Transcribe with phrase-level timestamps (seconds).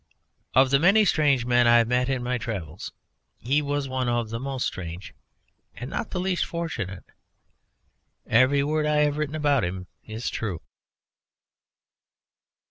[0.55, 2.91] Of the many strange men I have met in my travels
[3.37, 5.13] he was one of the most strange
[5.75, 7.03] and not the least fortunate.
[8.25, 10.63] Every word I have written about him is true.